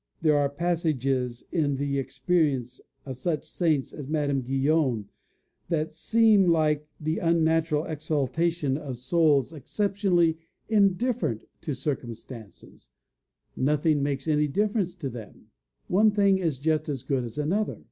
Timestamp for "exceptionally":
9.53-10.39